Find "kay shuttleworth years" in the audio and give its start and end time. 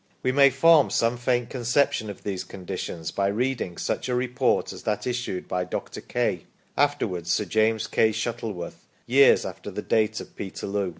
7.85-9.45